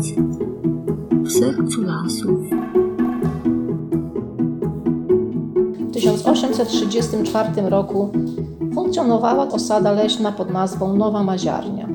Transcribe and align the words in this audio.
mieszkać 0.00 0.14
w 1.12 1.32
sercu 1.32 1.82
lasów. 1.82 2.40
W 5.80 5.92
1834 5.92 7.62
roku 7.62 8.10
funkcjonowała 8.74 9.48
osada 9.48 9.92
leśna 9.92 10.32
pod 10.32 10.52
nazwą 10.52 10.96
Nowa 10.96 11.22
Maziarnia. 11.22 11.88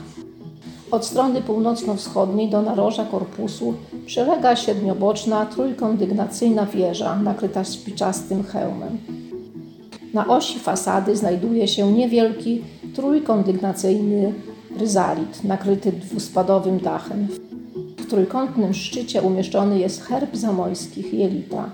Od 0.92 1.06
strony 1.06 1.42
północno-wschodniej 1.42 2.50
do 2.50 2.62
naroża 2.62 3.06
korpusu 3.06 3.74
przylega 4.06 4.56
siedmioboczna 4.56 5.46
trójkondygnacyjna 5.46 6.66
wieża 6.66 7.16
nakryta 7.16 7.64
śpiczastym 7.64 8.44
hełmem. 8.44 8.98
Na 10.14 10.28
osi 10.28 10.60
fasady 10.60 11.16
znajduje 11.16 11.68
się 11.68 11.92
niewielki 11.92 12.62
trójkondygnacyjny 12.96 14.34
ryzalit 14.80 15.44
nakryty 15.44 15.92
dwuspadowym 15.92 16.80
dachem. 16.80 17.28
W 17.98 18.06
trójkątnym 18.10 18.74
szczycie 18.74 19.22
umieszczony 19.22 19.80
jest 19.80 20.04
herb 20.04 20.36
zamojskich 20.36 21.14
jelita. 21.14 21.70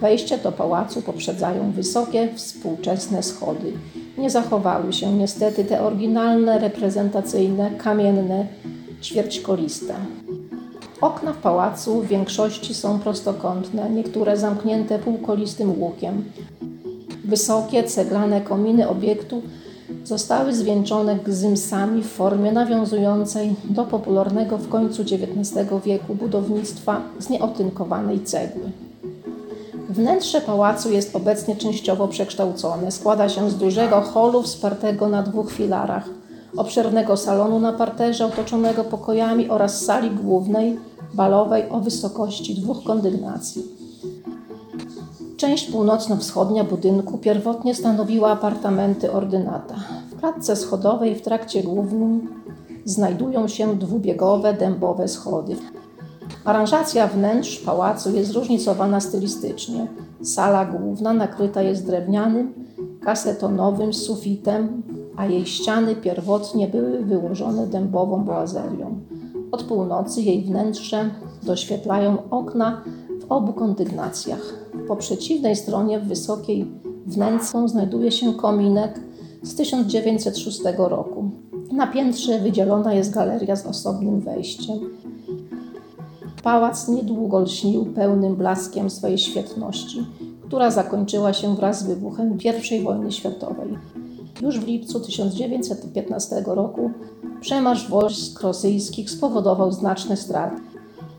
Wejście 0.00 0.38
do 0.38 0.52
pałacu 0.52 1.02
poprzedzają 1.02 1.72
wysokie, 1.72 2.28
współczesne 2.34 3.22
schody. 3.22 3.72
Nie 4.18 4.30
zachowały 4.30 4.92
się 4.92 5.12
niestety 5.12 5.64
te 5.64 5.82
oryginalne, 5.82 6.58
reprezentacyjne, 6.58 7.70
kamienne, 7.70 8.46
ćwierćkoliste. 9.02 9.94
Okna 11.00 11.32
w 11.32 11.36
pałacu 11.36 12.00
w 12.00 12.06
większości 12.06 12.74
są 12.74 12.98
prostokątne, 12.98 13.90
niektóre 13.90 14.36
zamknięte 14.36 14.98
półkolistym 14.98 15.82
łukiem. 15.82 16.24
Wysokie, 17.24 17.84
ceglane 17.84 18.40
kominy 18.40 18.88
obiektu 18.88 19.42
zostały 20.04 20.54
zwieńczone 20.54 21.16
gzymsami 21.16 22.02
w 22.02 22.08
formie 22.08 22.52
nawiązującej 22.52 23.54
do 23.64 23.84
popularnego 23.84 24.58
w 24.58 24.68
końcu 24.68 25.02
XIX 25.02 25.68
wieku 25.84 26.14
budownictwa 26.14 27.00
z 27.18 27.30
nieotynkowanej 27.30 28.20
cegły. 28.20 28.70
Wnętrze 29.90 30.40
pałacu 30.40 30.92
jest 30.92 31.16
obecnie 31.16 31.56
częściowo 31.56 32.08
przekształcone. 32.08 32.90
Składa 32.90 33.28
się 33.28 33.50
z 33.50 33.56
dużego 33.56 34.00
holu 34.00 34.42
wspartego 34.42 35.08
na 35.08 35.22
dwóch 35.22 35.52
filarach, 35.52 36.04
obszernego 36.56 37.16
salonu 37.16 37.60
na 37.60 37.72
parterze 37.72 38.26
otoczonego 38.26 38.84
pokojami 38.84 39.48
oraz 39.48 39.84
sali 39.84 40.10
głównej, 40.10 40.78
balowej 41.14 41.70
o 41.70 41.80
wysokości 41.80 42.54
dwóch 42.54 42.84
kondygnacji. 42.84 43.62
Część 45.36 45.70
północno-wschodnia 45.70 46.64
budynku 46.64 47.18
pierwotnie 47.18 47.74
stanowiła 47.74 48.30
apartamenty 48.30 49.12
ordynata. 49.12 49.74
W 50.10 50.20
klatce 50.20 50.56
schodowej 50.56 51.14
w 51.14 51.22
trakcie 51.22 51.62
głównym 51.62 52.28
znajdują 52.84 53.48
się 53.48 53.76
dwubiegowe 53.76 54.54
dębowe 54.54 55.08
schody. 55.08 55.56
Aranżacja 56.44 57.06
wnętrz 57.06 57.58
pałacu 57.58 58.16
jest 58.16 58.30
zróżnicowana 58.30 59.00
stylistycznie. 59.00 59.86
Sala 60.22 60.64
główna 60.64 61.12
nakryta 61.12 61.62
jest 61.62 61.86
drewnianym, 61.86 62.54
kasetonowym 63.00 63.92
sufitem, 63.92 64.82
a 65.16 65.26
jej 65.26 65.46
ściany 65.46 65.96
pierwotnie 65.96 66.68
były 66.68 67.04
wyłożone 67.04 67.66
dębową 67.66 68.24
boazerią. 68.24 69.00
Od 69.52 69.62
północy 69.62 70.22
jej 70.22 70.44
wnętrze 70.44 71.10
doświetlają 71.42 72.30
okna 72.30 72.82
w 73.20 73.32
obu 73.32 73.52
kondygnacjach. 73.52 74.54
Po 74.88 74.96
przeciwnej 74.96 75.56
stronie 75.56 76.00
w 76.00 76.08
wysokiej 76.08 76.66
wnętrzu 77.06 77.68
znajduje 77.68 78.12
się 78.12 78.34
kominek 78.34 79.00
z 79.42 79.54
1906 79.54 80.60
roku. 80.76 81.30
Na 81.72 81.86
piętrze 81.86 82.38
wydzielona 82.38 82.94
jest 82.94 83.14
galeria 83.14 83.56
z 83.56 83.66
osobnym 83.66 84.20
wejściem. 84.20 84.78
Pałac 86.42 86.88
niedługo 86.88 87.40
lśnił 87.40 87.84
pełnym 87.84 88.36
blaskiem 88.36 88.90
swojej 88.90 89.18
świetności, 89.18 90.06
która 90.42 90.70
zakończyła 90.70 91.32
się 91.32 91.56
wraz 91.56 91.80
z 91.80 91.86
wybuchem 91.86 92.38
I 92.72 92.80
wojny 92.82 93.12
światowej. 93.12 93.78
Już 94.42 94.60
w 94.60 94.66
lipcu 94.66 95.00
1915 95.00 96.42
roku 96.46 96.90
przemarsz 97.40 97.88
wojsk 97.88 98.40
rosyjskich 98.40 99.10
spowodował 99.10 99.72
znaczne 99.72 100.16
straty. 100.16 100.56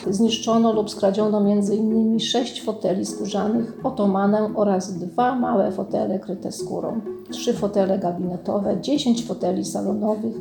Zniszczono 0.09 0.73
lub 0.73 0.89
skradziono 0.89 1.51
m.in. 1.51 2.19
sześć 2.19 2.63
foteli 2.63 3.05
skórzanych, 3.05 3.73
otomanę 3.83 4.51
oraz 4.55 4.93
dwa 4.93 5.35
małe 5.35 5.71
fotele 5.71 6.19
kryte 6.19 6.51
skórą, 6.51 7.01
trzy 7.31 7.53
fotele 7.53 7.99
gabinetowe, 7.99 8.81
dziesięć 8.81 9.25
foteli 9.25 9.65
salonowych, 9.65 10.35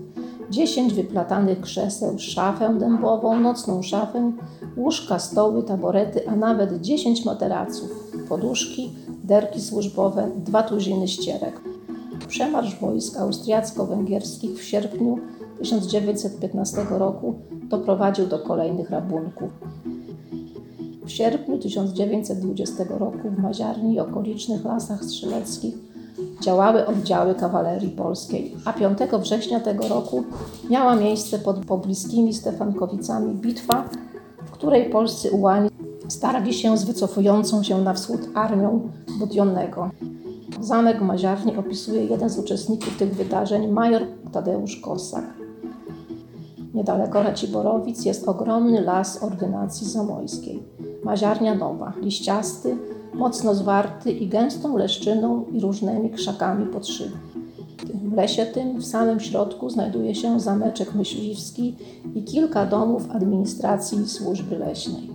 dziesięć 0.50 0.94
wyplatanych 0.94 1.60
krzeseł, 1.60 2.18
szafę 2.18 2.74
dębową, 2.78 3.40
nocną 3.40 3.82
szafę, 3.82 4.32
łóżka, 4.76 5.18
stoły, 5.18 5.62
taborety, 5.62 6.28
a 6.28 6.36
nawet 6.36 6.80
dziesięć 6.80 7.24
materaców, 7.24 7.90
poduszki, 8.28 8.90
derki 9.24 9.60
służbowe, 9.60 10.30
dwa 10.36 10.62
tuziny 10.62 11.08
ścierek. 11.08 11.60
Przemarsz 12.28 12.80
wojsk 12.80 13.16
austriacko-węgierskich 13.18 14.58
w 14.58 14.62
sierpniu 14.62 15.18
1915 15.58 16.86
roku 16.90 17.34
doprowadził 17.68 18.26
do 18.26 18.38
kolejnych 18.38 18.90
rabunków. 18.90 19.50
W 21.04 21.10
sierpniu 21.10 21.58
1920 21.58 22.84
roku 22.88 23.30
w 23.30 23.38
Maziarni 23.38 23.94
i 23.94 24.00
okolicznych 24.00 24.64
lasach 24.64 25.04
strzeleckich 25.04 25.89
działały 26.40 26.86
oddziały 26.86 27.34
kawalerii 27.34 27.90
polskiej, 27.90 28.56
a 28.64 28.72
5 28.72 28.98
września 29.20 29.60
tego 29.60 29.88
roku 29.88 30.24
miała 30.70 30.96
miejsce 30.96 31.38
pod 31.38 31.64
pobliskimi 31.66 32.34
Stefankowicami 32.34 33.34
bitwa, 33.34 33.84
w 34.46 34.50
której 34.50 34.90
polscy 34.90 35.30
ułani 35.30 35.70
starli 36.08 36.54
się 36.54 36.78
z 36.78 36.84
wycofującą 36.84 37.62
się 37.62 37.80
na 37.80 37.94
wschód 37.94 38.20
armią 38.34 38.88
Budionnego. 39.18 39.90
Zamek 40.60 41.00
Maziarni 41.00 41.56
opisuje 41.56 42.04
jeden 42.04 42.30
z 42.30 42.38
uczestników 42.38 42.98
tych 42.98 43.14
wydarzeń, 43.14 43.68
major 43.68 44.02
Tadeusz 44.32 44.76
Kosak. 44.76 45.24
Niedaleko 46.74 47.22
Raciborowic 47.22 48.04
jest 48.04 48.28
ogromny 48.28 48.80
las 48.80 49.22
ordynacji 49.22 49.88
zamojskiej. 49.88 50.62
Maziarnia 51.04 51.54
nowa, 51.54 51.92
liściasty, 52.00 52.76
mocno 53.14 53.54
zwarty 53.54 54.12
i 54.12 54.28
gęstą 54.28 54.76
leszczyną 54.76 55.44
i 55.52 55.60
różnymi 55.60 56.10
krzakami 56.10 56.66
podszyty. 56.66 57.18
W 58.04 58.12
lesie 58.12 58.46
tym 58.46 58.78
w 58.78 58.86
samym 58.86 59.20
środku 59.20 59.70
znajduje 59.70 60.14
się 60.14 60.40
zameczek 60.40 60.94
myśliwski 60.94 61.76
i 62.14 62.22
kilka 62.22 62.66
domów 62.66 63.10
administracji 63.10 63.98
i 63.98 64.08
służby 64.08 64.58
leśnej. 64.58 65.10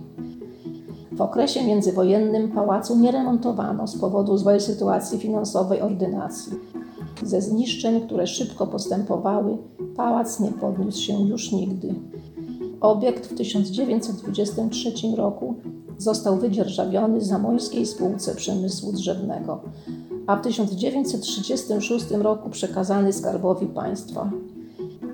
W 1.12 1.20
okresie 1.20 1.64
międzywojennym 1.64 2.52
pałacu 2.52 2.98
nie 2.98 3.12
remontowano 3.12 3.86
z 3.86 3.98
powodu 3.98 4.38
złej 4.38 4.60
sytuacji 4.60 5.18
finansowej 5.18 5.80
ordynacji. 5.80 6.52
Ze 7.22 7.40
zniszczeń, 7.40 8.00
które 8.00 8.26
szybko 8.26 8.66
postępowały, 8.66 9.58
pałac 9.96 10.40
nie 10.40 10.52
podniósł 10.52 11.02
się 11.02 11.20
już 11.22 11.52
nigdy. 11.52 11.94
Obiekt 12.80 13.26
w 13.26 13.36
1923 13.36 14.92
roku 15.16 15.54
został 15.98 16.36
wydzierżawiony 16.36 17.20
Zamojskiej 17.20 17.86
Spółce 17.86 18.34
Przemysłu 18.34 18.92
Drzewnego, 18.92 19.60
a 20.26 20.36
w 20.36 20.42
1936 20.42 22.10
roku 22.10 22.50
przekazany 22.50 23.12
Skarbowi 23.12 23.66
Państwa. 23.66 24.30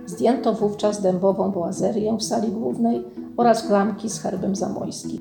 Zdjęto 0.07 0.53
wówczas 0.53 1.03
dębową 1.03 1.51
boazerię 1.51 2.17
w 2.17 2.23
sali 2.23 2.49
głównej 2.49 3.03
oraz 3.37 3.63
klamki 3.63 4.11
z 4.11 4.19
herbem 4.19 4.57
zamojskim. 4.57 5.21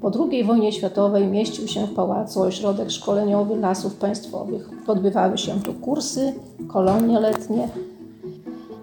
Po 0.00 0.10
II 0.30 0.44
wojnie 0.44 0.72
światowej 0.72 1.28
mieścił 1.28 1.68
się 1.68 1.86
w 1.86 1.94
pałacu 1.94 2.42
ośrodek 2.42 2.90
szkoleniowy 2.90 3.56
Lasów 3.56 3.94
Państwowych. 3.94 4.70
Odbywały 4.86 5.38
się 5.38 5.62
tu 5.62 5.74
kursy, 5.74 6.32
kolonie 6.68 7.20
letnie. 7.20 7.68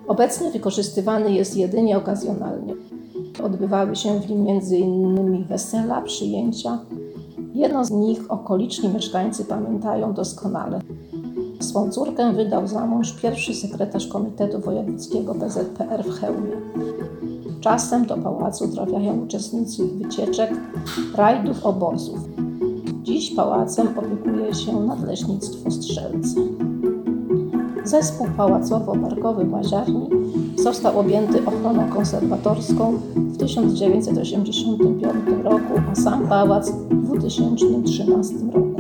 Obecnie 0.08 0.52
wykorzystywany 0.52 1.32
jest 1.32 1.58
jedynie 1.58 1.98
okazjonalnie. 1.98 2.74
Odbywały 3.44 3.96
się 3.96 4.20
w 4.20 4.30
nim 4.30 4.48
m.in. 4.48 5.46
wesela, 5.46 6.02
przyjęcia. 6.02 6.80
Jedno 7.54 7.86
z 7.86 7.92
nich 7.92 8.32
okoliczni 8.32 8.90
mieszkańcy 8.90 9.46
pamiętają 9.46 10.14
doskonale. 10.14 10.82
Swą 11.60 11.90
córkę 11.90 12.34
wydał 12.34 12.68
za 12.68 12.86
mąż 12.86 13.14
pierwszy 13.14 13.54
sekretarz 13.54 14.08
Komitetu 14.08 14.60
Wojewódzkiego 14.60 15.36
PZPR 15.36 16.04
w 16.04 16.20
Chełmie. 16.20 16.52
Czasem 17.62 18.06
do 18.06 18.18
pałacu 18.18 18.68
trafiają 18.68 19.22
uczestnicy 19.22 19.88
wycieczek, 19.88 20.52
rajdów, 21.16 21.66
obozów. 21.66 22.20
Dziś 23.04 23.36
pałacem 23.36 23.88
opiekuje 23.98 24.54
się 24.54 24.80
Nadleśnictwo 24.80 25.72
Strzelce. 25.72 26.42
Zespół 27.88 28.28
pałacowo-parkowy 28.38 29.52
Łaziarni 29.52 30.10
został 30.56 31.00
objęty 31.00 31.46
ochroną 31.46 31.90
konserwatorską 31.90 32.94
w 33.16 33.38
1985 33.38 35.44
roku, 35.44 35.82
a 35.92 35.96
sam 35.96 36.28
pałac 36.28 36.72
w 36.72 37.06
2013 37.06 38.36
roku. 38.54 38.77